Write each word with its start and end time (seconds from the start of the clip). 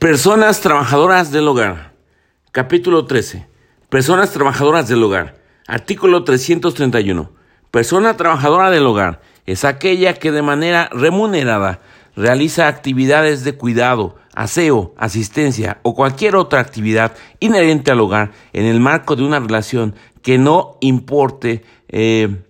Personas 0.00 0.62
trabajadoras 0.62 1.30
del 1.30 1.46
hogar. 1.46 1.92
Capítulo 2.52 3.04
13. 3.04 3.46
Personas 3.90 4.32
trabajadoras 4.32 4.88
del 4.88 5.02
hogar. 5.02 5.36
Artículo 5.66 6.24
331. 6.24 7.30
Persona 7.70 8.16
trabajadora 8.16 8.70
del 8.70 8.86
hogar 8.86 9.20
es 9.44 9.66
aquella 9.66 10.14
que 10.14 10.32
de 10.32 10.40
manera 10.40 10.88
remunerada 10.90 11.80
realiza 12.16 12.66
actividades 12.66 13.44
de 13.44 13.58
cuidado, 13.58 14.16
aseo, 14.34 14.94
asistencia 14.96 15.80
o 15.82 15.94
cualquier 15.94 16.34
otra 16.34 16.60
actividad 16.60 17.14
inherente 17.38 17.90
al 17.90 18.00
hogar 18.00 18.30
en 18.54 18.64
el 18.64 18.80
marco 18.80 19.16
de 19.16 19.24
una 19.24 19.38
relación 19.38 19.94
que 20.22 20.38
no 20.38 20.78
importe 20.80 21.62
eh, 21.88 22.42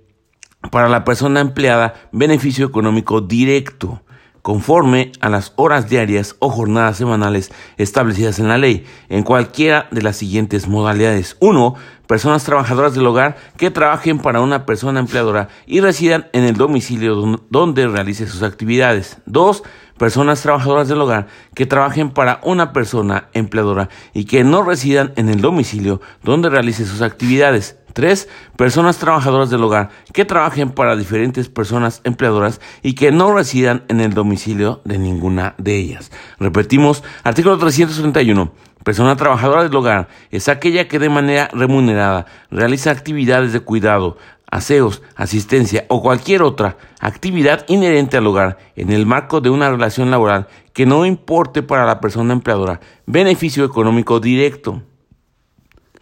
para 0.71 0.89
la 0.89 1.03
persona 1.03 1.41
empleada 1.41 1.95
beneficio 2.13 2.65
económico 2.65 3.21
directo 3.21 4.03
conforme 4.51 5.13
a 5.21 5.29
las 5.29 5.53
horas 5.55 5.89
diarias 5.89 6.35
o 6.41 6.51
jornadas 6.51 6.97
semanales 6.97 7.53
establecidas 7.77 8.41
en 8.41 8.49
la 8.49 8.59
ley, 8.59 8.85
en 9.09 9.23
cualquiera 9.23 9.87
de 9.93 10.03
las 10.03 10.17
siguientes 10.17 10.67
modalidades. 10.67 11.37
1. 11.39 11.77
Personas 12.09 12.43
trabajadoras 12.43 12.93
del 12.93 13.07
hogar 13.07 13.37
que 13.57 13.71
trabajen 13.71 14.19
para 14.19 14.41
una 14.41 14.67
persona 14.67 14.99
empleadora 14.99 15.47
y 15.69 15.79
residan 15.79 16.27
en 16.33 16.43
el 16.43 16.57
domicilio 16.57 17.41
donde 17.49 17.87
realice 17.87 18.27
sus 18.27 18.43
actividades. 18.43 19.19
2. 19.27 19.63
Personas 19.97 20.43
trabajadoras 20.43 20.89
del 20.89 21.01
hogar 21.01 21.29
que 21.55 21.67
trabajen 21.67 22.11
para 22.11 22.41
una 22.43 22.73
persona 22.73 23.29
empleadora 23.35 23.89
y 24.15 24.25
que 24.25 24.43
no 24.43 24.65
residan 24.65 25.13
en 25.15 25.29
el 25.29 25.41
domicilio 25.41 26.01
donde 26.25 26.51
realice 26.51 26.87
sus 26.87 27.03
actividades. 27.03 27.77
Tres, 27.93 28.29
personas 28.57 28.99
trabajadoras 28.99 29.51
del 29.51 29.65
hogar 29.65 29.91
que 30.13 30.25
trabajen 30.25 30.71
para 30.71 30.97
diferentes 30.97 31.49
personas 31.49 32.01
empleadoras 32.05 32.61
y 32.83 32.95
que 32.95 33.11
no 33.11 33.35
residan 33.35 33.85
en 33.89 34.01
el 34.01 34.15
domicilio 34.15 34.81
de 34.85 34.99
ninguna 34.99 35.55
de 35.59 35.77
ellas. 35.77 36.11
Repetimos, 36.39 37.03
artículo 37.25 37.59
331. 37.59 38.53
Persona 38.85 39.17
trabajadora 39.17 39.63
del 39.63 39.75
hogar 39.77 40.09
es 40.31 40.49
aquella 40.49 40.89
que 40.89 40.99
de 40.99 41.11
manera 41.11 41.51
remunerada 41.53 42.27
realiza 42.51 42.91
actividades 42.91 43.53
de 43.53 43.61
cuidado, 43.61 44.17
aseos, 44.51 45.03
asistencia 45.17 45.85
o 45.89 46.01
cualquier 46.01 46.43
otra 46.43 46.79
actividad 46.99 47.65
inherente 47.69 48.17
al 48.17 48.27
hogar 48.27 48.59
en 48.77 48.91
el 48.91 49.05
marco 49.05 49.41
de 49.41 49.51
una 49.51 49.71
relación 49.71 50.11
laboral 50.11 50.49
que 50.73 50.87
no 50.87 51.05
importe 51.05 51.63
para 51.63 51.85
la 51.85 52.01
persona 52.01 52.33
empleadora 52.33 52.81
beneficio 53.05 53.65
económico 53.65 54.19
directo. 54.19 54.83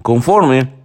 Conforme 0.02 0.77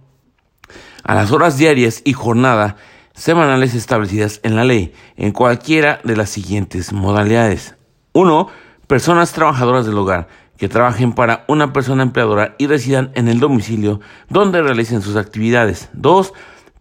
a 1.04 1.14
las 1.14 1.30
horas 1.30 1.56
diarias 1.56 2.02
y 2.04 2.12
jornada 2.12 2.76
semanales 3.14 3.74
establecidas 3.74 4.40
en 4.42 4.56
la 4.56 4.64
ley, 4.64 4.92
en 5.16 5.32
cualquiera 5.32 6.00
de 6.02 6.16
las 6.16 6.30
siguientes 6.30 6.92
modalidades. 6.92 7.76
1. 8.12 8.48
Personas 8.86 9.32
trabajadoras 9.32 9.86
del 9.86 9.98
hogar 9.98 10.28
que 10.56 10.68
trabajen 10.68 11.12
para 11.12 11.44
una 11.48 11.72
persona 11.72 12.02
empleadora 12.02 12.54
y 12.58 12.66
residan 12.66 13.10
en 13.14 13.28
el 13.28 13.40
domicilio 13.40 14.00
donde 14.28 14.62
realicen 14.62 15.02
sus 15.02 15.16
actividades. 15.16 15.88
2 15.92 16.32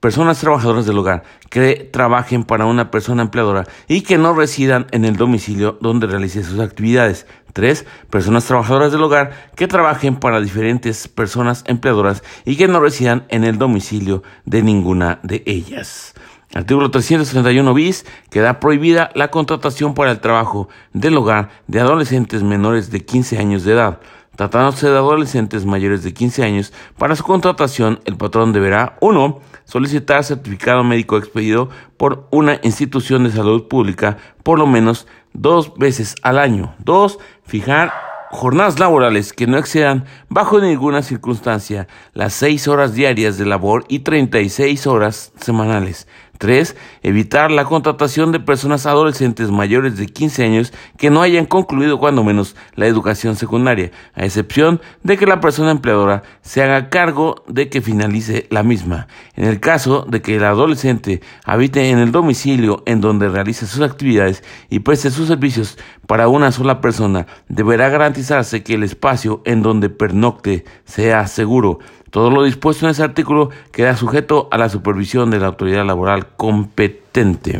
personas 0.03 0.37
trabajadoras 0.37 0.85
del 0.85 0.97
hogar 0.97 1.23
que 1.49 1.89
trabajen 1.89 2.43
para 2.43 2.65
una 2.65 2.91
persona 2.91 3.21
empleadora 3.21 3.63
y 3.87 4.01
que 4.01 4.17
no 4.17 4.33
residan 4.33 4.85
en 4.91 5.05
el 5.05 5.15
domicilio 5.15 5.77
donde 5.79 6.07
realice 6.07 6.43
sus 6.43 6.59
actividades. 6.59 7.25
3. 7.53 7.85
Personas 8.09 8.43
trabajadoras 8.43 8.91
del 8.91 9.01
hogar 9.01 9.31
que 9.55 9.65
trabajen 9.65 10.17
para 10.17 10.41
diferentes 10.41 11.07
personas 11.07 11.63
empleadoras 11.67 12.21
y 12.43 12.57
que 12.57 12.67
no 12.67 12.81
residan 12.81 13.23
en 13.29 13.45
el 13.45 13.57
domicilio 13.57 14.23
de 14.43 14.61
ninguna 14.61 15.19
de 15.23 15.41
ellas. 15.45 16.13
Artículo 16.53 16.91
331 16.91 17.73
bis 17.73 18.05
queda 18.29 18.59
prohibida 18.59 19.09
la 19.15 19.31
contratación 19.31 19.93
para 19.93 20.11
el 20.11 20.19
trabajo 20.19 20.67
del 20.91 21.15
hogar 21.15 21.49
de 21.67 21.79
adolescentes 21.79 22.43
menores 22.43 22.91
de 22.91 23.05
15 23.05 23.37
años 23.37 23.63
de 23.63 23.71
edad. 23.71 24.01
Tratándose 24.35 24.89
de 24.89 24.97
adolescentes 24.97 25.63
mayores 25.63 26.03
de 26.03 26.13
15 26.13 26.43
años, 26.43 26.73
para 26.97 27.15
su 27.15 27.23
contratación 27.23 28.01
el 28.05 28.17
patrón 28.17 28.51
deberá 28.51 28.97
1. 28.99 29.52
Solicitar 29.65 30.23
certificado 30.23 30.83
médico 30.83 31.17
expedido 31.17 31.69
por 31.97 32.27
una 32.31 32.59
institución 32.63 33.23
de 33.23 33.31
salud 33.31 33.67
pública 33.67 34.17
por 34.43 34.59
lo 34.59 34.67
menos 34.67 35.07
dos 35.33 35.73
veces 35.77 36.15
al 36.21 36.37
año. 36.37 36.75
2. 36.79 37.19
Fijar 37.43 37.93
jornadas 38.33 38.79
laborales 38.79 39.31
que 39.31 39.45
no 39.45 39.57
excedan 39.57 40.05
bajo 40.27 40.59
ninguna 40.59 41.03
circunstancia 41.03 41.87
las 42.13 42.33
6 42.33 42.67
horas 42.67 42.93
diarias 42.93 43.37
de 43.37 43.45
labor 43.45 43.85
y 43.87 43.99
36 43.99 44.87
horas 44.87 45.31
semanales. 45.39 46.07
3. 46.37 46.75
Evitar 47.03 47.51
la 47.51 47.65
contratación 47.65 48.31
de 48.31 48.39
personas 48.39 48.85
adolescentes 48.85 49.51
mayores 49.51 49.97
de 49.97 50.07
15 50.07 50.43
años 50.43 50.73
que 50.97 51.09
no 51.09 51.21
hayan 51.21 51.45
concluido 51.45 51.99
cuando 51.99 52.23
menos 52.23 52.55
la 52.75 52.87
educación 52.87 53.35
secundaria, 53.35 53.91
a 54.13 54.25
excepción 54.25 54.81
de 55.03 55.17
que 55.17 55.25
la 55.25 55.39
persona 55.39 55.71
empleadora 55.71 56.23
se 56.41 56.63
haga 56.63 56.89
cargo 56.89 57.43
de 57.47 57.69
que 57.69 57.81
finalice 57.81 58.47
la 58.49 58.63
misma. 58.63 59.07
En 59.35 59.45
el 59.45 59.59
caso 59.59 60.05
de 60.07 60.21
que 60.21 60.35
el 60.35 60.43
adolescente 60.43 61.21
habite 61.45 61.89
en 61.89 61.99
el 61.99 62.11
domicilio 62.11 62.83
en 62.85 63.01
donde 63.01 63.29
realiza 63.29 63.65
sus 63.65 63.81
actividades 63.81 64.43
y 64.69 64.79
preste 64.79 65.11
sus 65.11 65.27
servicios 65.27 65.77
para 66.07 66.27
una 66.27 66.51
sola 66.51 66.81
persona, 66.81 67.27
deberá 67.47 67.89
garantizarse 67.89 68.63
que 68.63 68.75
el 68.75 68.83
espacio 68.83 69.41
en 69.45 69.61
donde 69.61 69.89
pernocte 69.89 70.65
sea 70.85 71.27
seguro 71.27 71.79
todo 72.13 72.29
lo 72.29 72.43
dispuesto 72.43 72.85
en 72.85 72.91
ese 72.91 73.01
artículo 73.01 73.49
queda 73.71 73.97
sujeto 73.97 74.47
a 74.51 74.59
la 74.59 74.69
supervisión 74.69 75.31
de 75.31 75.39
la 75.39 75.47
autoridad 75.47 75.83
laboral 75.83 76.27
competente. 76.37 77.59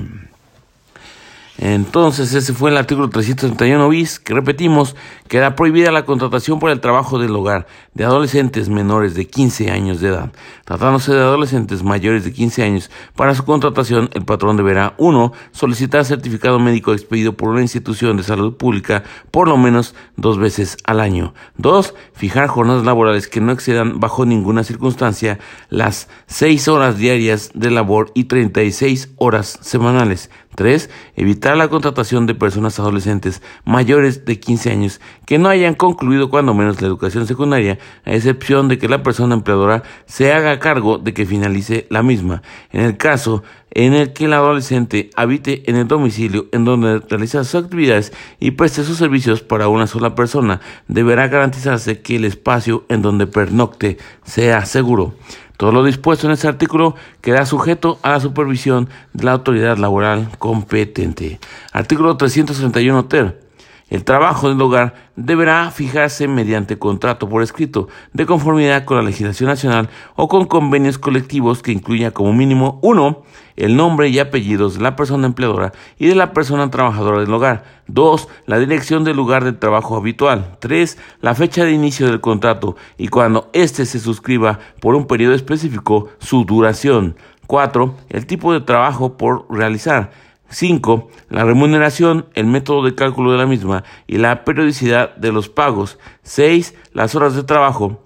Entonces, 1.59 2.33
ese 2.33 2.51
fue 2.53 2.71
el 2.71 2.77
artículo 2.77 3.09
331 3.09 3.87
bis, 3.89 4.19
que 4.19 4.33
repetimos, 4.33 4.95
queda 5.27 5.55
prohibida 5.55 5.91
la 5.91 6.03
contratación 6.03 6.59
por 6.59 6.71
el 6.71 6.79
trabajo 6.79 7.19
del 7.19 7.35
hogar 7.35 7.67
de 7.93 8.05
adolescentes 8.05 8.69
menores 8.69 9.13
de 9.13 9.27
15 9.27 9.69
años 9.69 10.01
de 10.01 10.09
edad. 10.09 10.31
Tratándose 10.65 11.13
de 11.13 11.19
adolescentes 11.19 11.83
mayores 11.83 12.23
de 12.23 12.33
15 12.33 12.63
años, 12.63 12.89
para 13.15 13.35
su 13.35 13.45
contratación 13.45 14.09
el 14.13 14.25
patrón 14.25 14.57
deberá 14.57 14.95
1. 14.97 15.31
solicitar 15.51 16.05
certificado 16.05 16.57
médico 16.57 16.91
expedido 16.91 17.33
por 17.33 17.49
una 17.49 17.61
institución 17.61 18.17
de 18.17 18.23
salud 18.23 18.57
pública 18.57 19.03
por 19.29 19.47
lo 19.47 19.57
menos 19.57 19.93
dos 20.17 20.39
veces 20.39 20.77
al 20.85 20.99
año. 20.99 21.35
2. 21.57 21.93
Fijar 22.13 22.47
jornadas 22.47 22.83
laborales 22.83 23.27
que 23.27 23.41
no 23.41 23.51
excedan 23.51 23.99
bajo 23.99 24.25
ninguna 24.25 24.63
circunstancia 24.63 25.39
las 25.69 26.07
6 26.27 26.67
horas 26.67 26.97
diarias 26.97 27.51
de 27.53 27.69
labor 27.69 28.11
y 28.15 28.23
36 28.23 29.11
horas 29.17 29.59
semanales. 29.61 30.31
3. 30.55 30.89
Evitar 31.15 31.57
la 31.57 31.67
contratación 31.67 32.25
de 32.25 32.35
personas 32.35 32.79
adolescentes 32.79 33.41
mayores 33.65 34.25
de 34.25 34.39
15 34.39 34.71
años 34.71 35.01
que 35.25 35.37
no 35.37 35.49
hayan 35.49 35.75
concluido 35.75 36.29
cuando 36.29 36.53
menos 36.53 36.81
la 36.81 36.87
educación 36.87 37.27
secundaria, 37.27 37.79
a 38.05 38.13
excepción 38.13 38.67
de 38.67 38.77
que 38.77 38.89
la 38.89 39.03
persona 39.03 39.35
empleadora 39.35 39.83
se 40.05 40.31
haga 40.33 40.59
cargo 40.59 40.97
de 40.97 41.13
que 41.13 41.25
finalice 41.25 41.87
la 41.89 42.03
misma. 42.03 42.41
En 42.71 42.81
el 42.81 42.97
caso 42.97 43.43
en 43.71 43.93
el 43.93 44.13
que 44.13 44.25
el 44.25 44.33
adolescente 44.33 45.09
habite 45.15 45.69
en 45.69 45.75
el 45.75 45.87
domicilio 45.87 46.47
en 46.51 46.65
donde 46.65 46.99
realiza 46.99 47.43
sus 47.43 47.63
actividades 47.63 48.13
y 48.39 48.51
preste 48.51 48.83
sus 48.83 48.97
servicios 48.97 49.41
para 49.41 49.67
una 49.67 49.87
sola 49.87 50.15
persona, 50.15 50.61
deberá 50.87 51.27
garantizarse 51.27 52.01
que 52.01 52.17
el 52.17 52.25
espacio 52.25 52.85
en 52.89 53.01
donde 53.01 53.27
pernocte 53.27 53.97
sea 54.23 54.65
seguro. 54.65 55.15
Todo 55.63 55.71
lo 55.71 55.85
dispuesto 55.85 56.27
en 56.27 56.33
este 56.33 56.49
artículo 56.49 56.93
queda 57.21 57.45
sujeto 57.45 57.97
a 58.01 58.09
la 58.09 58.19
supervisión 58.19 58.89
de 59.13 59.23
la 59.23 59.31
autoridad 59.31 59.77
laboral 59.77 60.27
competente. 60.37 61.39
Artículo 61.71 62.17
331 62.17 63.05
ter. 63.05 63.42
El 63.89 64.03
trabajo 64.03 64.49
del 64.49 64.61
hogar 64.61 65.11
deberá 65.15 65.69
fijarse 65.69 66.27
mediante 66.27 66.79
contrato 66.79 67.29
por 67.29 67.43
escrito, 67.43 67.89
de 68.13 68.25
conformidad 68.25 68.85
con 68.85 68.97
la 68.97 69.03
legislación 69.03 69.49
nacional 69.49 69.89
o 70.15 70.27
con 70.27 70.45
convenios 70.45 70.97
colectivos 70.97 71.61
que 71.61 71.71
incluya 71.71 72.11
como 72.11 72.33
mínimo 72.33 72.79
uno, 72.81 73.23
el 73.55 73.75
nombre 73.75 74.09
y 74.09 74.19
apellidos 74.19 74.75
de 74.75 74.81
la 74.81 74.95
persona 74.95 75.27
empleadora 75.27 75.73
y 75.99 76.07
de 76.07 76.15
la 76.15 76.33
persona 76.33 76.71
trabajadora 76.71 77.19
del 77.19 77.33
hogar. 77.33 77.65
2. 77.87 78.27
La 78.45 78.57
dirección 78.57 79.03
del 79.03 79.17
lugar 79.17 79.43
de 79.43 79.53
trabajo 79.53 79.95
habitual. 79.95 80.57
3. 80.59 80.97
La 81.21 81.35
fecha 81.35 81.63
de 81.63 81.73
inicio 81.73 82.07
del 82.07 82.21
contrato 82.21 82.75
y 82.97 83.09
cuando 83.09 83.49
éste 83.53 83.85
se 83.85 83.99
suscriba 83.99 84.59
por 84.79 84.95
un 84.95 85.05
periodo 85.05 85.35
específico, 85.35 86.09
su 86.19 86.45
duración. 86.45 87.15
4. 87.45 87.95
El 88.09 88.25
tipo 88.25 88.53
de 88.53 88.61
trabajo 88.61 89.17
por 89.17 89.45
realizar. 89.49 90.11
5. 90.53 91.09
La 91.29 91.43
remuneración, 91.43 92.27
el 92.35 92.45
método 92.45 92.83
de 92.83 92.95
cálculo 92.95 93.31
de 93.31 93.39
la 93.39 93.45
misma 93.45 93.83
y 94.07 94.17
la 94.17 94.45
periodicidad 94.45 95.15
de 95.15 95.31
los 95.31 95.49
pagos. 95.49 95.97
6. 96.21 96.75
Las 96.93 97.15
horas 97.15 97.35
de 97.35 97.43
trabajo. 97.43 97.99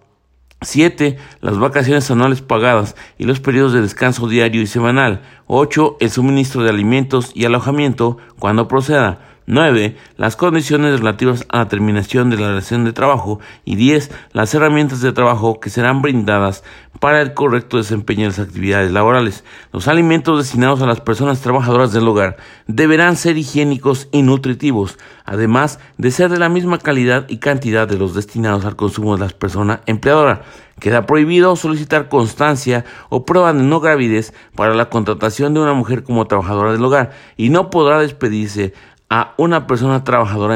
7. 0.61 1.17
Las 1.41 1.59
vacaciones 1.59 2.09
anuales 2.09 2.41
pagadas 2.41 2.95
y 3.17 3.25
los 3.25 3.39
periodos 3.39 3.73
de 3.73 3.81
descanso 3.81 4.27
diario 4.27 4.61
y 4.61 4.67
semanal. 4.67 5.21
8. 5.47 5.97
El 5.99 6.09
suministro 6.09 6.63
de 6.63 6.69
alimentos 6.69 7.31
y 7.35 7.45
alojamiento 7.45 8.17
cuando 8.39 8.67
proceda. 8.67 9.19
9. 9.49 9.95
Las 10.17 10.35
condiciones 10.35 10.99
relativas 10.99 11.45
a 11.47 11.59
la 11.59 11.69
terminación 11.69 12.29
de 12.29 12.35
la 12.35 12.49
relación 12.49 12.83
de 12.83 12.91
trabajo. 12.91 13.39
Y 13.63 13.77
10. 13.77 14.11
Las 14.33 14.53
herramientas 14.53 14.99
de 14.99 15.13
trabajo 15.13 15.61
que 15.61 15.69
serán 15.69 16.01
brindadas 16.01 16.65
para 16.99 17.21
el 17.21 17.33
correcto 17.33 17.77
desempeño 17.77 18.23
de 18.23 18.27
las 18.27 18.39
actividades 18.39 18.91
laborales. 18.91 19.45
Los 19.71 19.87
alimentos 19.87 20.37
destinados 20.37 20.81
a 20.81 20.85
las 20.85 20.99
personas 20.99 21.39
trabajadoras 21.39 21.93
del 21.93 22.07
hogar 22.09 22.35
deberán 22.67 23.15
ser 23.15 23.37
higiénicos 23.37 24.09
y 24.11 24.21
nutritivos, 24.21 24.97
además 25.23 25.79
de 25.97 26.11
ser 26.11 26.29
de 26.29 26.39
la 26.39 26.49
misma 26.49 26.79
calidad 26.79 27.25
y 27.29 27.37
cantidad 27.37 27.87
de 27.87 27.97
los 27.97 28.15
destinados 28.15 28.65
al 28.65 28.75
consumo 28.75 29.15
de 29.15 29.23
las 29.23 29.33
personas 29.33 29.79
empleadoras. 29.85 30.39
Queda 30.81 31.05
prohibido 31.05 31.55
solicitar 31.55 32.09
constancia 32.09 32.83
o 33.09 33.25
prueba 33.25 33.53
de 33.53 33.63
no 33.63 33.79
gravidez 33.79 34.33
para 34.55 34.75
la 34.75 34.89
contratación 34.89 35.53
de 35.53 35.61
una 35.61 35.73
mujer 35.73 36.03
como 36.03 36.27
trabajadora 36.27 36.73
del 36.73 36.83
hogar 36.83 37.11
y 37.37 37.49
no 37.49 37.69
podrá 37.69 37.99
despedirse 37.99 38.73
a 39.09 39.33
una 39.37 39.67
persona 39.67 40.03
trabajadora 40.03 40.55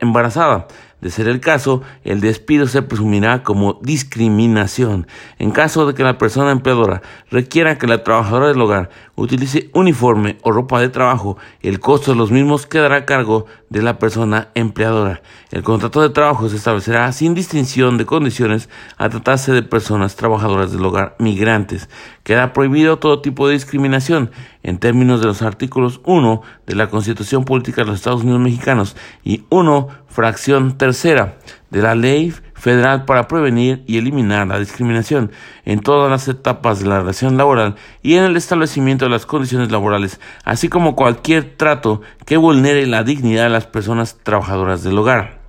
embarazada. 0.00 0.66
De 1.00 1.10
ser 1.10 1.28
el 1.28 1.40
caso, 1.40 1.82
el 2.04 2.20
despido 2.20 2.66
se 2.66 2.82
presumirá 2.82 3.42
como 3.42 3.78
discriminación. 3.82 5.06
En 5.38 5.50
caso 5.50 5.86
de 5.86 5.94
que 5.94 6.02
la 6.02 6.18
persona 6.18 6.50
empleadora 6.50 7.00
requiera 7.30 7.78
que 7.78 7.86
la 7.86 8.04
trabajadora 8.04 8.48
del 8.48 8.60
hogar 8.60 8.90
utilice 9.20 9.70
uniforme 9.74 10.38
o 10.42 10.50
ropa 10.50 10.80
de 10.80 10.88
trabajo, 10.88 11.36
el 11.60 11.78
costo 11.78 12.12
de 12.12 12.16
los 12.16 12.30
mismos 12.30 12.66
quedará 12.66 12.96
a 12.96 13.04
cargo 13.04 13.44
de 13.68 13.82
la 13.82 13.98
persona 13.98 14.48
empleadora. 14.54 15.20
El 15.50 15.62
contrato 15.62 16.00
de 16.00 16.08
trabajo 16.08 16.48
se 16.48 16.56
establecerá 16.56 17.12
sin 17.12 17.34
distinción 17.34 17.98
de 17.98 18.06
condiciones 18.06 18.70
a 18.96 19.10
tratarse 19.10 19.52
de 19.52 19.62
personas 19.62 20.16
trabajadoras 20.16 20.72
del 20.72 20.84
hogar 20.84 21.16
migrantes. 21.18 21.90
Queda 22.22 22.54
prohibido 22.54 22.98
todo 22.98 23.20
tipo 23.20 23.46
de 23.46 23.54
discriminación 23.54 24.30
en 24.62 24.78
términos 24.78 25.20
de 25.20 25.26
los 25.26 25.42
artículos 25.42 26.00
1 26.04 26.42
de 26.66 26.74
la 26.74 26.88
Constitución 26.88 27.44
Política 27.44 27.82
de 27.82 27.88
los 27.88 27.96
Estados 27.96 28.22
Unidos 28.22 28.40
Mexicanos 28.40 28.96
y 29.22 29.44
1, 29.50 29.88
fracción 30.08 30.78
tercera 30.78 31.38
de 31.70 31.82
la 31.82 31.94
Ley 31.94 32.32
Federal 32.60 33.06
para 33.06 33.26
prevenir 33.26 33.82
y 33.86 33.96
eliminar 33.96 34.46
la 34.46 34.58
discriminación 34.58 35.32
en 35.64 35.80
todas 35.80 36.10
las 36.10 36.28
etapas 36.28 36.78
de 36.78 36.88
la 36.88 37.00
relación 37.00 37.38
laboral 37.38 37.76
y 38.02 38.16
en 38.16 38.24
el 38.24 38.36
establecimiento 38.36 39.06
de 39.06 39.10
las 39.10 39.24
condiciones 39.24 39.72
laborales, 39.72 40.20
así 40.44 40.68
como 40.68 40.94
cualquier 40.94 41.56
trato 41.56 42.02
que 42.26 42.36
vulnere 42.36 42.86
la 42.86 43.02
dignidad 43.02 43.44
de 43.44 43.48
las 43.50 43.66
personas 43.66 44.18
trabajadoras 44.22 44.82
del 44.84 44.98
hogar. 44.98 45.40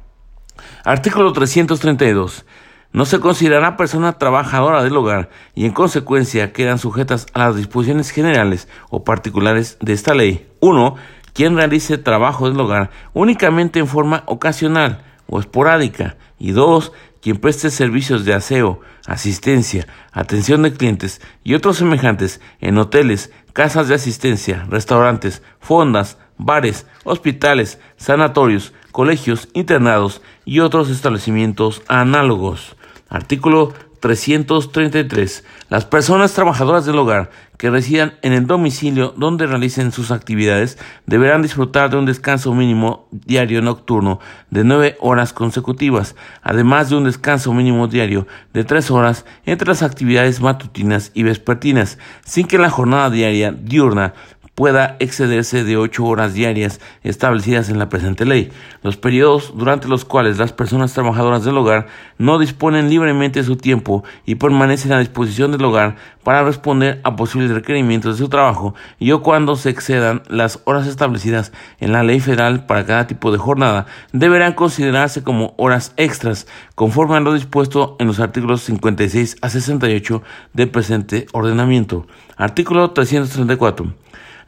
Artículo 0.86 1.34
332 1.34 2.46
no 2.94 3.06
se 3.06 3.20
considerará 3.20 3.76
persona 3.76 4.14
trabajadora 4.14 4.82
del 4.82 4.96
hogar 4.96 5.30
y 5.54 5.66
en 5.66 5.74
consecuencia 5.74 6.54
quedan 6.54 6.78
sujetas 6.78 7.26
a 7.34 7.40
las 7.40 7.58
disposiciones 7.58 8.10
generales 8.12 8.70
o 8.90 9.04
particulares 9.04 9.78
de 9.82 9.92
esta 9.92 10.14
ley. 10.14 10.48
1. 10.62 10.96
Quien 11.34 11.58
realice 11.58 11.98
trabajo 11.98 12.50
del 12.50 12.60
hogar 12.60 12.90
únicamente 13.14 13.80
en 13.80 13.88
forma 13.88 14.24
ocasional 14.28 15.04
o 15.32 15.40
esporádica. 15.40 16.18
Y 16.38 16.52
2. 16.52 16.92
Quien 17.22 17.38
preste 17.38 17.70
servicios 17.70 18.26
de 18.26 18.34
aseo, 18.34 18.82
asistencia, 19.06 19.88
atención 20.12 20.64
de 20.64 20.74
clientes 20.74 21.22
y 21.44 21.54
otros 21.54 21.78
semejantes 21.78 22.42
en 22.60 22.78
hoteles, 22.80 23.32
casas 23.54 23.88
de 23.88 23.96
asistencia, 23.96 24.66
restaurantes, 24.70 25.44
fondas, 25.60 26.18
bares, 26.38 26.88
hospitales, 27.04 27.80
sanatorios, 27.96 28.74
colegios, 28.92 29.50
internados 29.54 30.24
y 30.46 30.60
otros 30.60 30.90
establecimientos 30.90 31.84
análogos. 31.88 32.76
Artículo 33.08 33.74
333. 34.02 35.46
Las 35.70 35.86
personas 35.86 36.34
trabajadoras 36.34 36.86
del 36.86 36.98
hogar 36.98 37.30
que 37.58 37.70
residan 37.70 38.16
en 38.24 38.34
el 38.34 38.48
domicilio 38.48 39.14
donde 39.16 39.46
realicen 39.46 39.92
sus 39.92 40.10
actividades 40.10 40.80
deberán 41.06 41.44
disfrutar 41.44 41.92
de 41.92 41.98
un 41.98 42.08
descanso 42.08 42.54
mínimo 42.54 43.08
diario 43.12 43.62
nocturno 43.62 44.20
de 44.50 44.64
nueve 44.64 44.98
horas 45.00 45.32
consecutivas, 45.32 46.16
además 46.42 46.90
de 46.90 46.98
un 46.98 47.04
descanso 47.04 47.54
mínimo 47.54 47.88
diario 47.88 48.28
de 48.54 48.64
tres 48.64 48.90
horas 48.90 49.24
entre 49.46 49.68
las 49.68 49.84
actividades 49.84 50.42
matutinas 50.42 51.12
y 51.14 51.22
vespertinas, 51.22 52.00
sin 52.26 52.48
que 52.48 52.58
la 52.58 52.72
jornada 52.72 53.12
diaria 53.12 53.52
diurna 53.52 54.16
pueda 54.56 54.98
excederse 55.00 55.64
de 55.64 55.78
ocho 55.78 56.06
horas 56.06 56.34
diarias 56.34 56.82
establecidas 57.04 57.70
en 57.70 57.80
la 57.80 57.90
presente 57.90 58.26
ley. 58.26 58.52
Los 58.84 58.98
periodos 58.98 59.54
durante 59.56 59.88
los 59.88 60.06
cuales 60.06 60.38
las 60.38 60.54
personas 60.54 60.94
trabajadoras 60.94 61.44
del 61.44 61.58
hogar 61.58 61.88
no 62.18 62.38
disponen 62.38 62.90
libremente 62.90 63.40
de 63.40 63.46
su 63.46 63.56
tiempo 63.56 64.04
y 64.26 64.36
permanecen 64.36 64.92
a 64.92 65.00
disposición 65.00 65.52
del 65.52 65.64
hogar 65.64 65.96
para 66.24 66.44
responder 66.44 67.02
a 67.04 67.16
posibles 67.16 67.52
requerimientos 67.52 68.18
de 68.18 68.24
su 68.24 68.30
trabajo 68.30 68.76
y 69.00 69.12
o 69.12 69.24
cuando 69.24 69.56
se 69.56 69.70
excedan 69.70 70.22
las 70.28 70.60
horas 70.66 70.86
establecidas 70.86 71.52
en 71.80 71.92
la 71.92 72.04
ley 72.04 72.20
federal 72.20 72.66
para 72.66 72.86
cada 72.86 73.08
tipo 73.08 73.32
de 73.32 73.38
jornada 73.38 73.88
deberán 74.12 74.54
considerarse 74.54 75.24
como 75.24 75.56
horas 75.58 75.94
extras 75.98 76.48
conforme 76.76 77.16
a 77.16 77.20
lo 77.22 77.34
dispuesto 77.34 77.96
en 78.00 78.08
los 78.08 78.20
artículos 78.20 78.62
56 78.64 79.38
a 79.42 79.50
68 79.50 80.22
del 80.54 80.70
presente 80.70 81.26
ordenamiento. 81.32 82.06
Artículo 82.38 82.92
334. 82.92 84.01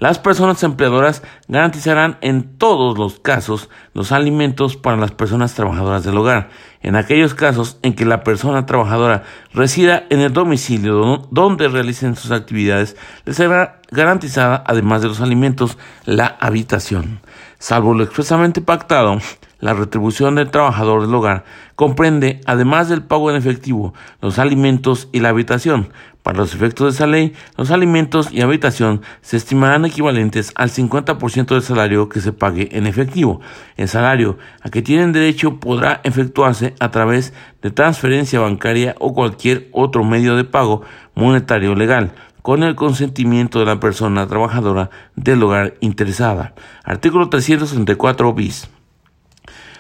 Las 0.04 0.20
personas 0.20 0.62
empleadoras 0.64 1.24
garantizarán 1.48 2.18
en 2.20 2.58
todos 2.58 2.98
los 2.98 3.22
casos 3.22 3.70
los 3.94 4.12
alimentos 4.12 4.76
para 4.76 4.98
las 4.98 5.12
personas 5.12 5.54
trabajadoras 5.54 6.04
del 6.04 6.18
hogar. 6.18 6.50
En 6.82 6.98
aquellos 6.98 7.34
casos 7.34 7.80
en 7.84 7.94
que 7.94 8.04
la 8.04 8.22
persona 8.22 8.66
trabajadora 8.66 9.24
resida 9.54 10.04
en 10.10 10.20
el 10.20 10.34
domicilio 10.34 11.26
donde 11.32 11.70
realicen 11.70 12.18
sus 12.18 12.32
actividades, 12.32 12.98
les 13.24 13.38
será 13.38 13.80
garantizada, 13.92 14.62
además 14.68 15.02
de 15.02 15.08
los 15.08 15.22
alimentos, 15.22 15.78
la 16.04 16.36
habitación. 16.42 17.22
Salvo 17.58 17.94
lo 17.94 18.04
expresamente 18.04 18.60
pactado, 18.60 19.20
la 19.62 19.74
retribución 19.74 20.36
del 20.36 20.52
trabajador 20.52 21.04
del 21.04 21.16
hogar 21.16 21.46
comprende, 21.76 22.42
además 22.46 22.90
del 22.90 23.04
pago 23.04 23.32
en 23.32 23.38
efectivo, 23.38 23.94
los 24.22 24.38
alimentos 24.38 25.08
y 25.14 25.22
la 25.22 25.30
habitación. 25.30 25.94
Para 26.24 26.38
los 26.38 26.56
efectos 26.56 26.86
de 26.86 26.92
esa 26.92 27.06
ley, 27.06 27.34
los 27.58 27.70
alimentos 27.70 28.32
y 28.32 28.42
habitación 28.42 29.02
se 29.22 29.36
estimarán 29.36 29.84
equivalentes 29.84 30.54
al 30.56 30.70
50% 30.70 31.48
del 31.48 31.62
salario 31.62 32.08
que 32.08 32.22
se 32.22 32.32
pague 32.32 32.70
en 32.72 32.88
efectivo. 32.88 33.42
El 33.76 33.90
salario 33.90 34.38
a 34.62 34.70
que 34.70 34.82
tienen 34.82 35.12
derecho 35.12 35.60
podrá 35.60 36.00
efectuarse 36.06 36.76
a 36.80 36.92
través 36.92 37.34
de 37.62 37.72
transferencia 37.72 38.40
bancaria 38.40 38.96
o 39.00 39.14
cualquier 39.14 39.68
otro 39.74 40.06
medio 40.06 40.38
de 40.38 40.46
pago 40.46 40.84
monetario 41.14 41.76
legal 41.76 42.14
con 42.42 42.64
el 42.64 42.76
consentimiento 42.76 43.60
de 43.60 43.66
la 43.66 43.82
persona 43.82 44.26
trabajadora 44.26 44.92
del 45.16 45.44
hogar 45.44 45.76
interesada. 45.82 46.54
Artículo 46.86 47.28
334 47.28 48.34
bis. 48.34 48.70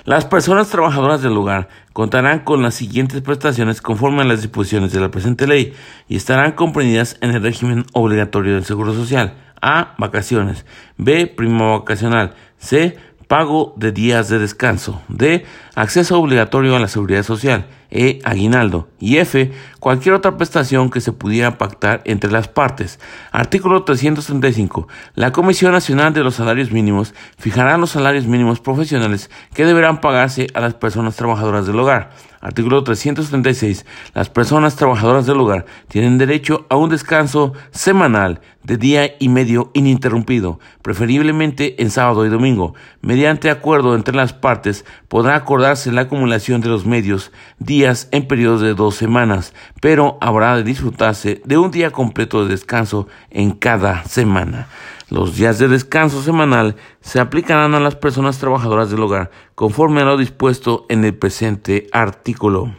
Las 0.05 0.25
personas 0.25 0.67
trabajadoras 0.67 1.21
del 1.21 1.37
hogar 1.37 1.69
contarán 1.93 2.39
con 2.39 2.61
las 2.61 2.75
siguientes 2.75 3.21
prestaciones 3.21 3.81
conforme 3.81 4.23
a 4.23 4.25
las 4.25 4.41
disposiciones 4.41 4.91
de 4.91 4.99
la 4.99 5.09
presente 5.09 5.47
ley 5.47 5.73
y 6.09 6.17
estarán 6.17 6.51
comprendidas 6.51 7.15
en 7.21 7.31
el 7.31 7.41
régimen 7.41 7.85
obligatorio 7.93 8.55
del 8.55 8.65
Seguro 8.65 8.93
Social. 8.93 9.35
A. 9.61 9.95
Vacaciones. 9.97 10.65
B. 10.97 11.27
Prima 11.27 11.77
vacacional. 11.77 12.33
C. 12.57 12.97
Pago 13.29 13.73
de 13.77 13.93
días 13.93 14.27
de 14.27 14.39
descanso. 14.39 15.01
D. 15.07 15.45
Acceso 15.75 16.19
obligatorio 16.19 16.75
a 16.75 16.79
la 16.79 16.87
seguridad 16.87 17.23
social. 17.23 17.65
E. 17.89 18.19
Aguinaldo. 18.23 18.89
Y 18.99 19.17
F. 19.17 19.51
Cualquier 19.79 20.15
otra 20.15 20.35
prestación 20.37 20.89
que 20.89 21.01
se 21.01 21.13
pudiera 21.13 21.57
pactar 21.57 22.01
entre 22.05 22.31
las 22.31 22.47
partes. 22.47 22.99
Artículo 23.31 23.83
335. 23.83 24.87
La 25.15 25.31
Comisión 25.31 25.71
Nacional 25.71 26.13
de 26.13 26.23
los 26.23 26.35
Salarios 26.35 26.71
Mínimos 26.71 27.13
fijará 27.37 27.77
los 27.77 27.91
salarios 27.91 28.25
mínimos 28.25 28.59
profesionales 28.59 29.29
que 29.53 29.65
deberán 29.65 30.01
pagarse 30.01 30.47
a 30.53 30.59
las 30.61 30.73
personas 30.73 31.15
trabajadoras 31.15 31.67
del 31.67 31.79
hogar. 31.79 32.11
Artículo 32.41 32.83
336. 32.83 33.85
Las 34.13 34.29
personas 34.29 34.75
trabajadoras 34.75 35.25
del 35.25 35.39
hogar 35.39 35.65
tienen 35.87 36.17
derecho 36.17 36.65
a 36.69 36.75
un 36.75 36.89
descanso 36.89 37.53
semanal 37.71 38.41
de 38.63 38.77
día 38.77 39.15
y 39.19 39.29
medio 39.29 39.71
ininterrumpido, 39.73 40.59
preferiblemente 40.81 41.81
en 41.81 41.91
sábado 41.91 42.25
y 42.25 42.29
domingo. 42.29 42.75
Mediante 43.01 43.49
acuerdo 43.49 43.95
entre 43.95 44.15
las 44.15 44.33
partes 44.33 44.85
podrá 45.07 45.43
acordarse 45.63 45.93
la 45.93 46.01
acumulación 46.01 46.59
de 46.59 46.67
los 46.67 46.85
medios 46.85 47.31
días 47.57 48.09
en 48.11 48.27
periodos 48.27 48.59
de 48.59 48.73
dos 48.73 48.95
semanas, 48.95 49.53
pero 49.79 50.17
habrá 50.19 50.57
de 50.57 50.63
disfrutarse 50.63 51.41
de 51.45 51.57
un 51.57 51.71
día 51.71 51.91
completo 51.91 52.43
de 52.43 52.49
descanso 52.49 53.07
en 53.29 53.51
cada 53.51 54.03
semana. 54.03 54.67
Los 55.09 55.37
días 55.37 55.59
de 55.59 55.69
descanso 55.69 56.21
semanal 56.21 56.75
se 56.99 57.21
aplicarán 57.21 57.75
a 57.75 57.79
las 57.79 57.95
personas 57.95 58.39
trabajadoras 58.39 58.89
del 58.91 59.03
hogar 59.03 59.31
conforme 59.55 60.01
a 60.01 60.05
lo 60.05 60.17
dispuesto 60.17 60.85
en 60.89 61.05
el 61.05 61.15
presente 61.15 61.87
artículo 61.93 62.75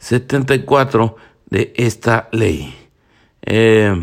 74 0.00 1.16
de 1.48 1.72
esta 1.76 2.28
ley. 2.30 2.76
Eh, 3.40 3.96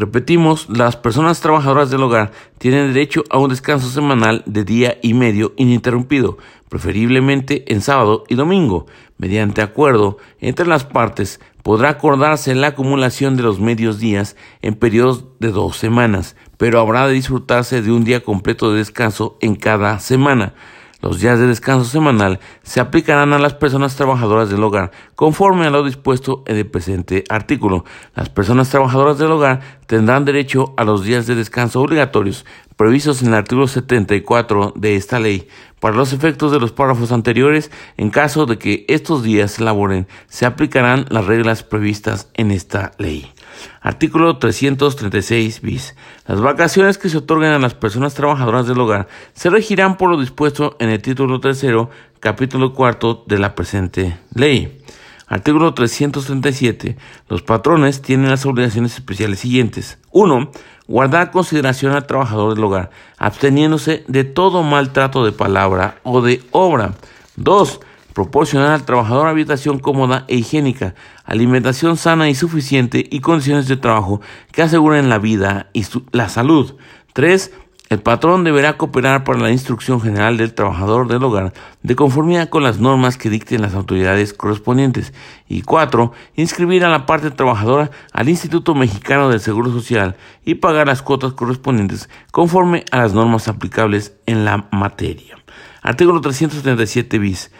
Repetimos, 0.00 0.66
las 0.70 0.96
personas 0.96 1.42
trabajadoras 1.42 1.90
del 1.90 2.02
hogar 2.02 2.32
tienen 2.56 2.94
derecho 2.94 3.22
a 3.28 3.36
un 3.36 3.50
descanso 3.50 3.90
semanal 3.90 4.42
de 4.46 4.64
día 4.64 4.96
y 5.02 5.12
medio 5.12 5.52
ininterrumpido, 5.58 6.38
preferiblemente 6.70 7.70
en 7.70 7.82
sábado 7.82 8.24
y 8.26 8.34
domingo. 8.34 8.86
Mediante 9.18 9.60
acuerdo 9.60 10.16
entre 10.40 10.66
las 10.66 10.84
partes, 10.84 11.38
podrá 11.62 11.90
acordarse 11.90 12.54
la 12.54 12.68
acumulación 12.68 13.36
de 13.36 13.42
los 13.42 13.60
medios 13.60 13.98
días 13.98 14.36
en 14.62 14.74
periodos 14.74 15.26
de 15.38 15.50
dos 15.50 15.76
semanas, 15.76 16.34
pero 16.56 16.80
habrá 16.80 17.06
de 17.06 17.12
disfrutarse 17.12 17.82
de 17.82 17.92
un 17.92 18.02
día 18.02 18.24
completo 18.24 18.72
de 18.72 18.78
descanso 18.78 19.36
en 19.42 19.54
cada 19.54 19.98
semana. 19.98 20.54
Los 21.02 21.18
días 21.20 21.38
de 21.38 21.46
descanso 21.46 21.86
semanal 21.86 22.40
se 22.62 22.78
aplicarán 22.78 23.32
a 23.32 23.38
las 23.38 23.54
personas 23.54 23.96
trabajadoras 23.96 24.50
del 24.50 24.62
hogar 24.62 24.90
conforme 25.14 25.66
a 25.66 25.70
lo 25.70 25.82
dispuesto 25.82 26.42
en 26.46 26.56
el 26.56 26.66
presente 26.66 27.24
artículo. 27.30 27.84
Las 28.14 28.28
personas 28.28 28.68
trabajadoras 28.68 29.18
del 29.18 29.32
hogar 29.32 29.60
tendrán 29.86 30.26
derecho 30.26 30.74
a 30.76 30.84
los 30.84 31.02
días 31.02 31.26
de 31.26 31.34
descanso 31.34 31.80
obligatorios 31.80 32.44
previstos 32.80 33.20
en 33.20 33.28
el 33.28 33.34
artículo 33.34 33.68
74 33.68 34.72
de 34.74 34.96
esta 34.96 35.20
ley 35.20 35.48
para 35.80 35.96
los 35.96 36.14
efectos 36.14 36.50
de 36.50 36.60
los 36.60 36.72
párrafos 36.72 37.12
anteriores. 37.12 37.70
En 37.98 38.08
caso 38.08 38.46
de 38.46 38.58
que 38.58 38.86
estos 38.88 39.22
días 39.22 39.50
se 39.50 39.64
laboren, 39.64 40.08
se 40.28 40.46
aplicarán 40.46 41.04
las 41.10 41.26
reglas 41.26 41.62
previstas 41.62 42.30
en 42.34 42.50
esta 42.50 42.92
ley. 42.96 43.32
Artículo 43.80 44.38
336 44.38 45.60
bis. 45.60 45.94
Las 46.26 46.40
vacaciones 46.40 46.98
que 46.98 47.08
se 47.08 47.18
otorguen 47.18 47.52
a 47.52 47.58
las 47.58 47.74
personas 47.74 48.14
trabajadoras 48.14 48.66
del 48.66 48.80
hogar 48.80 49.08
se 49.32 49.50
regirán 49.50 49.96
por 49.96 50.10
lo 50.10 50.20
dispuesto 50.20 50.76
en 50.80 50.90
el 50.90 51.02
título 51.02 51.40
tercero, 51.40 51.90
capítulo 52.20 52.72
cuarto 52.74 53.24
de 53.26 53.38
la 53.38 53.54
presente 53.54 54.18
ley. 54.34 54.82
Artículo 55.26 55.74
337. 55.74 56.96
Los 57.28 57.42
patrones 57.42 58.02
tienen 58.02 58.30
las 58.30 58.44
obligaciones 58.46 58.94
especiales 58.94 59.38
siguientes. 59.38 59.98
1. 60.10 60.50
Guardar 60.88 61.30
consideración 61.30 61.92
al 61.92 62.06
trabajador 62.06 62.54
del 62.54 62.64
hogar, 62.64 62.90
absteniéndose 63.16 64.04
de 64.08 64.24
todo 64.24 64.64
maltrato 64.64 65.24
de 65.24 65.30
palabra 65.30 66.00
o 66.02 66.20
de 66.20 66.42
obra. 66.50 66.94
2 67.36 67.80
proporcionar 68.12 68.72
al 68.72 68.84
trabajador 68.84 69.28
habitación 69.28 69.78
cómoda 69.78 70.24
e 70.28 70.36
higiénica, 70.36 70.94
alimentación 71.24 71.96
sana 71.96 72.28
y 72.28 72.34
suficiente 72.34 73.06
y 73.10 73.20
condiciones 73.20 73.68
de 73.68 73.76
trabajo 73.76 74.20
que 74.52 74.62
aseguren 74.62 75.08
la 75.08 75.18
vida 75.18 75.70
y 75.72 75.84
la 76.12 76.28
salud. 76.28 76.76
3. 77.12 77.52
El 77.90 77.98
patrón 77.98 78.44
deberá 78.44 78.76
cooperar 78.76 79.24
para 79.24 79.40
la 79.40 79.50
instrucción 79.50 80.00
general 80.00 80.36
del 80.36 80.54
trabajador 80.54 81.08
del 81.08 81.24
hogar 81.24 81.52
de 81.82 81.96
conformidad 81.96 82.48
con 82.48 82.62
las 82.62 82.78
normas 82.78 83.16
que 83.16 83.30
dicten 83.30 83.62
las 83.62 83.74
autoridades 83.74 84.32
correspondientes. 84.32 85.12
Y 85.48 85.62
4. 85.62 86.12
Inscribir 86.36 86.84
a 86.84 86.88
la 86.88 87.04
parte 87.04 87.32
trabajadora 87.32 87.90
al 88.12 88.28
Instituto 88.28 88.76
Mexicano 88.76 89.28
del 89.28 89.40
Seguro 89.40 89.72
Social 89.72 90.14
y 90.44 90.54
pagar 90.54 90.86
las 90.86 91.02
cuotas 91.02 91.32
correspondientes 91.32 92.08
conforme 92.30 92.84
a 92.92 92.98
las 92.98 93.12
normas 93.12 93.48
aplicables 93.48 94.14
en 94.26 94.44
la 94.44 94.68
materia. 94.70 95.36
Artículo 95.82 96.20
337 96.20 97.18
bis. 97.18 97.50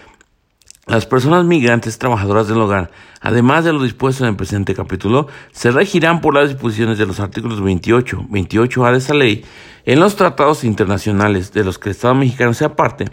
Las 0.91 1.07
personas 1.07 1.45
migrantes 1.45 1.99
trabajadoras 1.99 2.49
del 2.49 2.61
hogar, 2.61 2.91
además 3.21 3.65
de 3.65 3.73
lo 3.73 3.81
dispuesto 3.81 4.25
en 4.25 4.31
el 4.31 4.37
presente 4.37 4.75
capítulo, 4.75 5.29
se 5.53 5.71
regirán 5.71 6.21
por 6.21 6.35
las 6.35 6.49
disposiciones 6.49 6.99
de 6.99 7.07
los 7.07 7.21
artículos 7.21 7.63
28, 7.63 8.27
28A 8.29 8.91
de 8.91 8.99
esa 8.99 9.15
ley, 9.15 9.45
en 9.85 10.01
los 10.01 10.17
tratados 10.17 10.65
internacionales 10.65 11.53
de 11.53 11.63
los 11.63 11.79
que 11.79 11.91
el 11.91 11.95
Estado 11.95 12.17
mexicano 12.17 12.55
sea 12.55 12.75
parte 12.75 13.05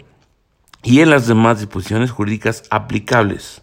y 0.82 1.02
en 1.02 1.10
las 1.10 1.28
demás 1.28 1.60
disposiciones 1.60 2.10
jurídicas 2.10 2.64
aplicables. 2.68 3.62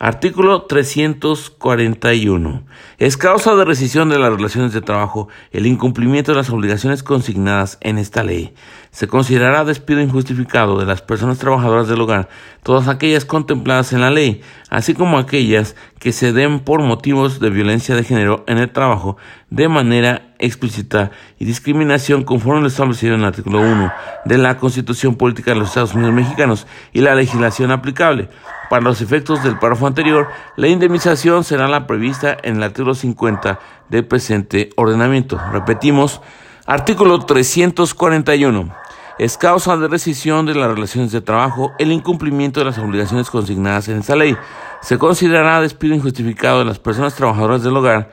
Artículo 0.00 0.62
341. 0.62 2.62
Es 2.98 3.16
causa 3.16 3.56
de 3.56 3.64
rescisión 3.64 4.08
de 4.08 4.20
las 4.20 4.32
relaciones 4.32 4.72
de 4.72 4.80
trabajo 4.80 5.26
el 5.50 5.66
incumplimiento 5.66 6.30
de 6.30 6.36
las 6.36 6.50
obligaciones 6.50 7.02
consignadas 7.02 7.78
en 7.80 7.98
esta 7.98 8.22
ley. 8.22 8.54
Se 8.92 9.08
considerará 9.08 9.64
despido 9.64 10.00
injustificado 10.00 10.78
de 10.78 10.86
las 10.86 11.02
personas 11.02 11.38
trabajadoras 11.38 11.88
del 11.88 12.00
hogar 12.00 12.28
todas 12.62 12.86
aquellas 12.86 13.24
contempladas 13.24 13.92
en 13.92 14.00
la 14.00 14.12
ley, 14.12 14.40
así 14.70 14.94
como 14.94 15.18
aquellas 15.18 15.74
que 15.98 16.12
se 16.12 16.32
den 16.32 16.60
por 16.60 16.80
motivos 16.80 17.40
de 17.40 17.50
violencia 17.50 17.96
de 17.96 18.04
género 18.04 18.44
en 18.46 18.58
el 18.58 18.70
trabajo 18.70 19.16
de 19.50 19.68
manera 19.68 20.27
explícita 20.38 21.10
y 21.38 21.44
discriminación 21.44 22.24
conforme 22.24 22.62
lo 22.62 22.68
establecido 22.68 23.14
en 23.14 23.20
el 23.20 23.26
artículo 23.26 23.60
1 23.60 23.92
de 24.24 24.38
la 24.38 24.58
Constitución 24.58 25.16
Política 25.16 25.52
de 25.52 25.58
los 25.58 25.68
Estados 25.68 25.94
Unidos 25.94 26.14
Mexicanos 26.14 26.66
y 26.92 27.00
la 27.00 27.14
legislación 27.14 27.70
aplicable 27.70 28.28
para 28.68 28.82
los 28.82 29.00
efectos 29.00 29.42
del 29.42 29.58
párrafo 29.58 29.86
anterior, 29.86 30.28
la 30.56 30.68
indemnización 30.68 31.42
será 31.44 31.68
la 31.68 31.86
prevista 31.86 32.36
en 32.42 32.56
el 32.56 32.62
artículo 32.62 32.94
50 32.94 33.58
del 33.88 34.04
presente 34.04 34.70
ordenamiento. 34.76 35.40
Repetimos, 35.52 36.20
artículo 36.66 37.18
341. 37.20 38.74
Es 39.18 39.36
causa 39.36 39.76
de 39.76 39.88
rescisión 39.88 40.46
de 40.46 40.54
las 40.54 40.70
relaciones 40.70 41.10
de 41.10 41.20
trabajo 41.20 41.72
el 41.78 41.90
incumplimiento 41.90 42.60
de 42.60 42.66
las 42.66 42.78
obligaciones 42.78 43.30
consignadas 43.30 43.88
en 43.88 43.98
esta 43.98 44.14
ley. 44.14 44.36
Se 44.80 44.98
considerará 44.98 45.60
despido 45.60 45.94
injustificado 45.94 46.60
de 46.60 46.66
las 46.66 46.78
personas 46.78 47.14
trabajadoras 47.14 47.62
del 47.62 47.76
hogar 47.76 48.10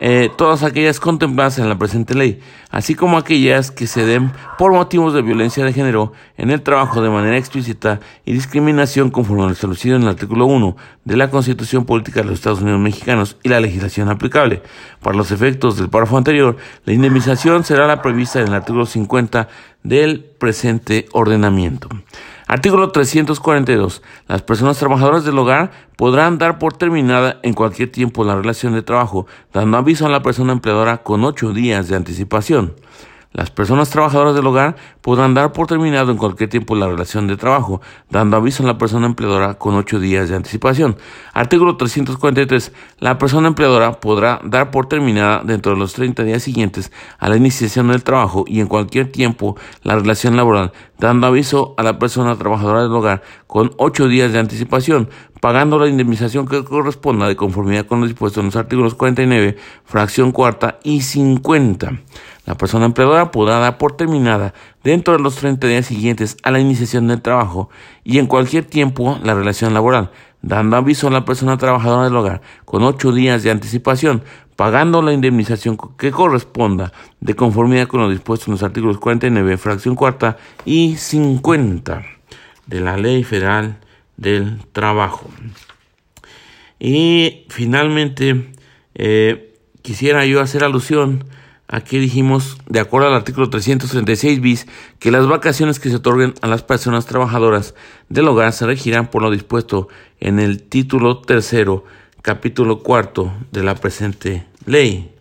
eh, 0.00 0.30
todas 0.36 0.62
aquellas 0.62 1.00
contempladas 1.00 1.58
en 1.58 1.68
la 1.68 1.76
presente 1.76 2.14
ley, 2.14 2.40
así 2.70 2.94
como 2.94 3.18
aquellas 3.18 3.72
que 3.72 3.88
se 3.88 4.06
den 4.06 4.30
por 4.56 4.72
motivos 4.72 5.12
de 5.12 5.22
violencia 5.22 5.64
de 5.64 5.72
género 5.72 6.12
en 6.36 6.50
el 6.50 6.62
trabajo 6.62 7.02
de 7.02 7.10
manera 7.10 7.36
explícita 7.36 7.98
y 8.24 8.32
discriminación 8.32 9.10
conforme 9.10 9.42
a 9.42 9.46
lo 9.46 9.52
establecido 9.52 9.96
en 9.96 10.02
el 10.02 10.08
artículo 10.08 10.46
1 10.46 10.76
de 11.04 11.16
la 11.16 11.30
Constitución 11.30 11.84
Política 11.84 12.20
de 12.20 12.26
los 12.26 12.34
Estados 12.34 12.62
Unidos 12.62 12.80
Mexicanos 12.80 13.36
y 13.42 13.48
la 13.48 13.60
legislación 13.60 14.08
aplicable. 14.08 14.62
Para 15.02 15.16
los 15.16 15.32
efectos 15.32 15.76
del 15.76 15.88
párrafo 15.88 16.16
anterior, 16.16 16.56
la 16.84 16.92
indemnización 16.92 17.64
será 17.64 17.88
la 17.88 18.00
prevista 18.00 18.40
en 18.40 18.48
el 18.48 18.54
artículo 18.54 18.86
50 18.86 19.48
del 19.82 20.24
presente 20.38 21.06
ordenamiento. 21.12 21.88
Artículo 22.48 22.90
342. 22.92 24.02
Las 24.26 24.40
personas 24.40 24.78
trabajadoras 24.78 25.22
del 25.22 25.38
hogar 25.38 25.70
podrán 25.96 26.38
dar 26.38 26.58
por 26.58 26.72
terminada 26.72 27.40
en 27.42 27.52
cualquier 27.52 27.92
tiempo 27.92 28.24
la 28.24 28.36
relación 28.36 28.72
de 28.72 28.80
trabajo, 28.80 29.26
dando 29.52 29.76
aviso 29.76 30.06
a 30.06 30.08
la 30.08 30.22
persona 30.22 30.54
empleadora 30.54 31.02
con 31.02 31.24
ocho 31.24 31.52
días 31.52 31.88
de 31.88 31.96
anticipación. 31.96 32.74
Las 33.38 33.52
personas 33.52 33.88
trabajadoras 33.88 34.34
del 34.34 34.48
hogar 34.48 34.74
podrán 35.00 35.32
dar 35.32 35.52
por 35.52 35.68
terminado 35.68 36.10
en 36.10 36.18
cualquier 36.18 36.50
tiempo 36.50 36.74
la 36.74 36.88
relación 36.88 37.28
de 37.28 37.36
trabajo, 37.36 37.80
dando 38.10 38.36
aviso 38.36 38.64
a 38.64 38.66
la 38.66 38.78
persona 38.78 39.06
empleadora 39.06 39.54
con 39.54 39.76
ocho 39.76 40.00
días 40.00 40.28
de 40.28 40.34
anticipación. 40.34 40.96
Artículo 41.34 41.76
343. 41.76 42.72
La 42.98 43.16
persona 43.16 43.46
empleadora 43.46 44.00
podrá 44.00 44.40
dar 44.42 44.72
por 44.72 44.86
terminada 44.88 45.42
dentro 45.44 45.70
de 45.70 45.78
los 45.78 45.92
30 45.92 46.24
días 46.24 46.42
siguientes 46.42 46.90
a 47.20 47.28
la 47.28 47.36
iniciación 47.36 47.86
del 47.86 48.02
trabajo 48.02 48.44
y 48.44 48.58
en 48.58 48.66
cualquier 48.66 49.12
tiempo 49.12 49.56
la 49.84 49.94
relación 49.94 50.34
laboral, 50.34 50.72
dando 50.98 51.28
aviso 51.28 51.74
a 51.76 51.84
la 51.84 51.96
persona 52.00 52.34
trabajadora 52.34 52.82
del 52.82 52.90
hogar 52.90 53.22
con 53.46 53.70
ocho 53.76 54.08
días 54.08 54.32
de 54.32 54.40
anticipación, 54.40 55.10
pagando 55.40 55.78
la 55.78 55.86
indemnización 55.86 56.48
que 56.48 56.64
corresponda 56.64 57.28
de 57.28 57.36
conformidad 57.36 57.86
con 57.86 58.00
lo 58.00 58.06
dispuesto 58.06 58.40
en 58.40 58.46
los 58.46 58.56
artículos 58.56 58.96
49, 58.96 59.56
fracción 59.84 60.32
cuarta 60.32 60.80
y 60.82 61.02
50. 61.02 61.92
La 62.48 62.54
persona 62.56 62.86
empleadora 62.86 63.30
podrá 63.30 63.58
dar 63.58 63.76
por 63.76 63.94
terminada 63.94 64.54
dentro 64.82 65.14
de 65.14 65.22
los 65.22 65.36
30 65.36 65.66
días 65.66 65.84
siguientes 65.84 66.34
a 66.42 66.50
la 66.50 66.58
iniciación 66.58 67.06
del 67.06 67.20
trabajo 67.20 67.68
y 68.04 68.16
en 68.16 68.26
cualquier 68.26 68.64
tiempo 68.64 69.18
la 69.22 69.34
relación 69.34 69.74
laboral, 69.74 70.12
dando 70.40 70.78
aviso 70.78 71.08
a 71.08 71.10
la 71.10 71.26
persona 71.26 71.58
trabajadora 71.58 72.04
del 72.04 72.16
hogar 72.16 72.40
con 72.64 72.84
ocho 72.84 73.12
días 73.12 73.42
de 73.42 73.50
anticipación, 73.50 74.22
pagando 74.56 75.02
la 75.02 75.12
indemnización 75.12 75.76
que 75.98 76.10
corresponda 76.10 76.94
de 77.20 77.36
conformidad 77.36 77.86
con 77.86 78.00
lo 78.00 78.08
dispuesto 78.08 78.46
en 78.46 78.52
los 78.52 78.62
artículos 78.62 78.96
49, 78.96 79.58
fracción 79.58 79.94
cuarta 79.94 80.38
y 80.64 80.96
50 80.96 82.02
de 82.64 82.80
la 82.80 82.96
Ley 82.96 83.24
Federal 83.24 83.76
del 84.16 84.64
Trabajo. 84.72 85.28
Y 86.80 87.44
finalmente, 87.50 88.52
eh, 88.94 89.54
quisiera 89.82 90.24
yo 90.24 90.40
hacer 90.40 90.64
alusión 90.64 91.24
Aquí 91.70 91.98
dijimos, 91.98 92.56
de 92.66 92.80
acuerdo 92.80 93.08
al 93.08 93.14
artículo 93.14 93.50
336 93.50 94.40
bis, 94.40 94.66
que 94.98 95.10
las 95.10 95.26
vacaciones 95.26 95.78
que 95.78 95.90
se 95.90 95.96
otorguen 95.96 96.32
a 96.40 96.46
las 96.46 96.62
personas 96.62 97.04
trabajadoras 97.04 97.74
del 98.08 98.26
hogar 98.28 98.54
se 98.54 98.64
regirán 98.64 99.10
por 99.10 99.20
lo 99.20 99.30
dispuesto 99.30 99.88
en 100.18 100.38
el 100.38 100.62
título 100.62 101.20
tercero, 101.20 101.84
capítulo 102.22 102.82
cuarto 102.82 103.34
de 103.52 103.62
la 103.62 103.74
presente 103.74 104.46
ley. 104.64 105.14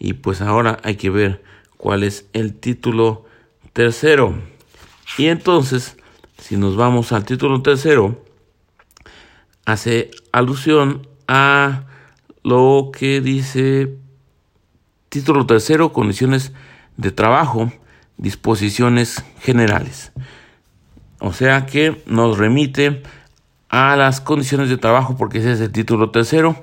Y 0.00 0.14
pues 0.14 0.40
ahora 0.40 0.78
hay 0.82 0.96
que 0.96 1.08
ver 1.08 1.44
cuál 1.76 2.02
es 2.02 2.26
el 2.32 2.54
título 2.54 3.24
tercero. 3.72 4.34
Y 5.18 5.26
entonces, 5.26 5.96
si 6.36 6.56
nos 6.56 6.74
vamos 6.74 7.12
al 7.12 7.24
título 7.24 7.62
tercero, 7.62 8.24
hace 9.64 10.10
alusión 10.32 11.06
a 11.28 11.84
lo 12.42 12.90
que 12.92 13.20
dice 13.20 13.98
Título 15.16 15.46
tercero, 15.46 15.94
condiciones 15.94 16.52
de 16.98 17.10
trabajo, 17.10 17.72
disposiciones 18.18 19.24
generales. 19.40 20.12
O 21.20 21.32
sea 21.32 21.64
que 21.64 22.02
nos 22.04 22.36
remite 22.36 23.02
a 23.70 23.96
las 23.96 24.20
condiciones 24.20 24.68
de 24.68 24.76
trabajo 24.76 25.16
porque 25.16 25.38
ese 25.38 25.52
es 25.52 25.60
el 25.60 25.72
título 25.72 26.10
tercero. 26.10 26.54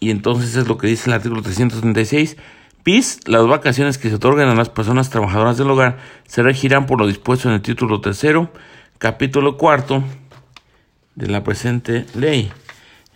Y 0.00 0.10
entonces 0.10 0.54
es 0.54 0.68
lo 0.68 0.76
que 0.76 0.86
dice 0.86 1.08
el 1.08 1.14
artículo 1.14 1.40
336. 1.40 2.36
PIS, 2.82 3.20
las 3.26 3.46
vacaciones 3.46 3.96
que 3.96 4.10
se 4.10 4.16
otorgan 4.16 4.50
a 4.50 4.54
las 4.54 4.68
personas 4.68 5.08
trabajadoras 5.08 5.56
del 5.56 5.70
hogar 5.70 5.96
se 6.28 6.42
regirán 6.42 6.84
por 6.84 6.98
lo 7.00 7.06
dispuesto 7.06 7.48
en 7.48 7.54
el 7.54 7.62
título 7.62 8.02
tercero, 8.02 8.50
capítulo 8.98 9.56
cuarto 9.56 10.04
de 11.14 11.28
la 11.28 11.42
presente 11.42 12.04
ley. 12.14 12.52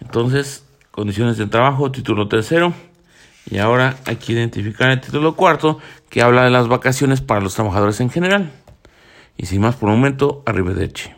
Entonces, 0.01 0.65
condiciones 0.93 1.37
de 1.37 1.47
trabajo, 1.47 1.93
título 1.93 2.27
tercero 2.27 2.73
Y 3.51 3.59
ahora 3.59 3.97
hay 4.05 4.17
que 4.17 4.33
identificar 4.33 4.91
el 4.91 5.01
título 5.01 5.35
cuarto 5.35 5.79
que 6.11 6.23
habla 6.23 6.45
de 6.45 6.51
las 6.51 6.69
vacaciones 6.69 7.21
para 7.21 7.41
los 7.41 7.55
trabajadores 7.55 8.01
en 8.01 8.11
general. 8.11 8.53
Y 9.37 9.47
sin 9.47 9.61
más 9.61 9.77
por 9.77 9.89
un 9.89 9.97
momento, 9.97 10.43
arrivederci. 10.47 11.18